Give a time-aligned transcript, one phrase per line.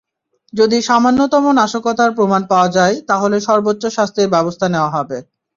[0.53, 5.17] যদি সামান্যতম নাশকতার প্রমাণ পাওয়া যায়, তাহলে সর্বোচ্চ শাস্তির ব্যবস্থা নেওয়া হবে।